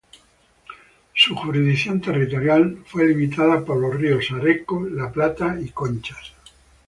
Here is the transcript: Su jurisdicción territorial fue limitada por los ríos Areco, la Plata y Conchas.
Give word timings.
Su 1.13 1.35
jurisdicción 1.35 2.01
territorial 2.01 2.79
fue 2.87 3.05
limitada 3.05 3.63
por 3.63 3.77
los 3.77 3.93
ríos 3.97 4.31
Areco, 4.31 4.83
la 4.89 5.11
Plata 5.11 5.55
y 5.63 5.69
Conchas. 5.69 6.31